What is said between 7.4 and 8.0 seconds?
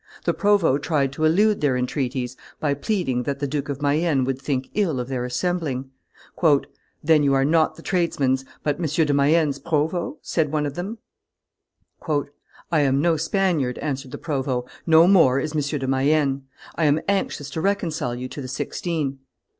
not the